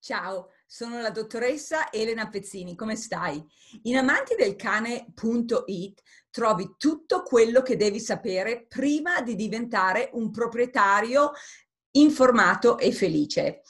Ciao, 0.00 0.50
sono 0.64 1.00
la 1.00 1.10
dottoressa 1.10 1.90
Elena 1.90 2.28
Pezzini, 2.28 2.76
come 2.76 2.94
stai? 2.94 3.44
In 3.82 3.96
amantidelcane.it 3.96 6.02
trovi 6.30 6.74
tutto 6.78 7.24
quello 7.24 7.62
che 7.62 7.76
devi 7.76 7.98
sapere 7.98 8.66
prima 8.68 9.20
di 9.22 9.34
diventare 9.34 10.10
un 10.12 10.30
proprietario 10.30 11.32
informato 11.96 12.78
e 12.78 12.92
felice 12.92 13.62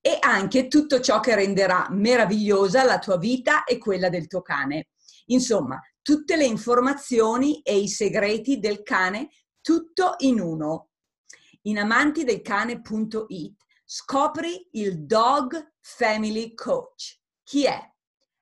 e 0.00 0.18
anche 0.20 0.68
tutto 0.68 1.00
ciò 1.00 1.18
che 1.18 1.34
renderà 1.34 1.88
meravigliosa 1.90 2.84
la 2.84 3.00
tua 3.00 3.18
vita 3.18 3.64
e 3.64 3.78
quella 3.78 4.08
del 4.08 4.28
tuo 4.28 4.40
cane. 4.40 4.90
Insomma, 5.26 5.80
tutte 6.00 6.36
le 6.36 6.44
informazioni 6.44 7.60
e 7.62 7.76
i 7.76 7.88
segreti 7.88 8.60
del 8.60 8.84
cane, 8.84 9.30
tutto 9.60 10.14
in 10.18 10.38
uno. 10.38 10.90
In 11.62 11.78
amantidelcane.it 11.78 13.56
scopri 13.94 14.70
il 14.72 15.04
Dog 15.04 15.74
Family 15.78 16.54
Coach. 16.54 17.20
Chi 17.42 17.66
è? 17.66 17.78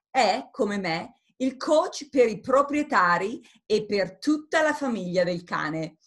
È, 0.09 0.47
come 0.49 0.77
me, 0.77 1.23
il 1.39 1.57
coach 1.57 2.07
per 2.07 2.29
i 2.29 2.39
proprietari 2.39 3.45
e 3.65 3.85
per 3.85 4.17
tutta 4.17 4.61
la 4.61 4.73
famiglia 4.73 5.25
del 5.25 5.43
cane. 5.43 5.97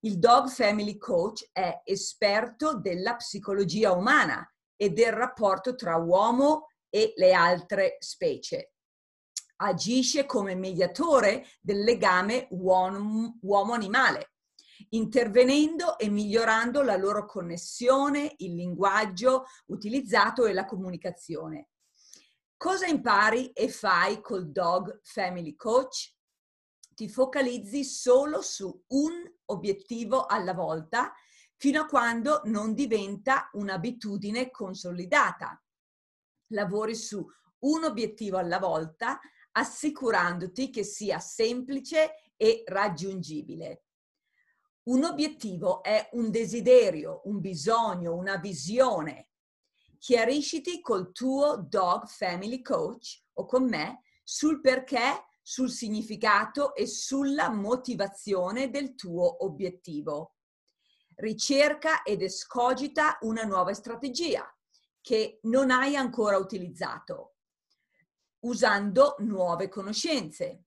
Il 0.00 0.18
Dog 0.18 0.48
Family 0.48 0.96
Coach 0.96 1.50
è 1.52 1.82
esperto 1.84 2.78
della 2.78 3.16
psicologia 3.16 3.92
umana 3.92 4.50
e 4.74 4.88
del 4.88 5.12
rapporto 5.12 5.74
tra 5.74 5.96
uomo 5.96 6.68
e 6.88 7.12
le 7.16 7.34
altre 7.34 7.98
specie. 7.98 8.72
Agisce 9.56 10.24
come 10.24 10.54
mediatore 10.54 11.46
del 11.60 11.84
legame 11.84 12.48
uomo-animale 12.48 14.30
intervenendo 14.90 15.98
e 15.98 16.08
migliorando 16.08 16.82
la 16.82 16.96
loro 16.96 17.26
connessione, 17.26 18.34
il 18.38 18.54
linguaggio 18.54 19.44
utilizzato 19.66 20.46
e 20.46 20.52
la 20.52 20.64
comunicazione. 20.64 21.68
Cosa 22.56 22.86
impari 22.86 23.52
e 23.52 23.68
fai 23.68 24.20
col 24.20 24.50
Dog 24.50 25.00
Family 25.02 25.56
Coach? 25.56 26.14
Ti 26.94 27.08
focalizzi 27.08 27.84
solo 27.84 28.42
su 28.42 28.84
un 28.88 29.12
obiettivo 29.46 30.26
alla 30.26 30.52
volta 30.52 31.12
fino 31.56 31.82
a 31.82 31.86
quando 31.86 32.42
non 32.44 32.74
diventa 32.74 33.48
un'abitudine 33.52 34.50
consolidata. 34.50 35.62
Lavori 36.48 36.94
su 36.94 37.26
un 37.60 37.84
obiettivo 37.84 38.38
alla 38.38 38.58
volta 38.58 39.18
assicurandoti 39.52 40.70
che 40.70 40.84
sia 40.84 41.18
semplice 41.18 42.32
e 42.36 42.62
raggiungibile. 42.66 43.84
Un 44.90 45.04
obiettivo 45.04 45.84
è 45.84 46.08
un 46.14 46.32
desiderio, 46.32 47.20
un 47.26 47.38
bisogno, 47.38 48.16
una 48.16 48.38
visione. 48.38 49.28
Chiarisciti 49.98 50.80
col 50.80 51.12
tuo 51.12 51.64
dog 51.68 52.06
family 52.06 52.60
coach 52.60 53.22
o 53.34 53.44
con 53.46 53.68
me 53.68 54.02
sul 54.24 54.60
perché, 54.60 55.26
sul 55.42 55.70
significato 55.70 56.74
e 56.74 56.88
sulla 56.88 57.50
motivazione 57.50 58.68
del 58.68 58.96
tuo 58.96 59.44
obiettivo. 59.44 60.34
Ricerca 61.14 62.02
ed 62.02 62.22
escogita 62.22 63.16
una 63.20 63.44
nuova 63.44 63.72
strategia 63.74 64.44
che 65.00 65.38
non 65.42 65.70
hai 65.70 65.94
ancora 65.94 66.36
utilizzato, 66.36 67.36
usando 68.40 69.14
nuove 69.20 69.68
conoscenze 69.68 70.64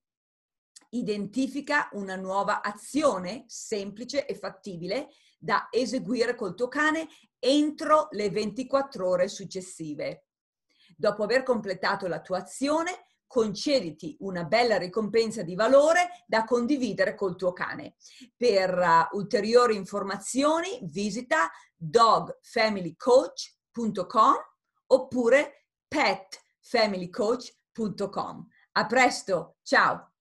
identifica 0.94 1.90
una 1.92 2.16
nuova 2.16 2.62
azione 2.62 3.44
semplice 3.46 4.24
e 4.26 4.34
fattibile 4.34 5.10
da 5.38 5.68
eseguire 5.70 6.34
col 6.34 6.54
tuo 6.54 6.68
cane 6.68 7.06
entro 7.38 8.08
le 8.12 8.30
24 8.30 9.08
ore 9.08 9.28
successive. 9.28 10.28
Dopo 10.96 11.24
aver 11.24 11.42
completato 11.42 12.06
la 12.06 12.20
tua 12.20 12.38
azione, 12.38 13.06
concediti 13.26 14.16
una 14.20 14.44
bella 14.44 14.78
ricompensa 14.78 15.42
di 15.42 15.56
valore 15.56 16.22
da 16.26 16.44
condividere 16.44 17.16
col 17.16 17.36
tuo 17.36 17.52
cane. 17.52 17.96
Per 18.36 18.78
uh, 18.78 19.08
ulteriori 19.16 19.74
informazioni 19.74 20.78
visita 20.82 21.50
dogfamilycoach.com 21.74 24.34
oppure 24.86 25.66
petfamilycoach.com. 25.88 28.48
A 28.76 28.86
presto, 28.86 29.58
ciao! 29.62 30.13